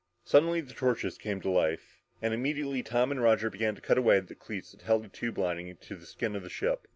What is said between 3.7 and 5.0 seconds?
to cut away at the cleats that